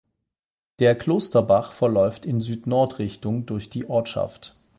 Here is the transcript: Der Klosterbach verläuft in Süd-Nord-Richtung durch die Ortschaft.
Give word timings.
Der 0.79 0.95
Klosterbach 0.97 1.73
verläuft 1.73 2.25
in 2.25 2.41
Süd-Nord-Richtung 2.41 3.45
durch 3.45 3.69
die 3.69 3.87
Ortschaft. 3.87 4.55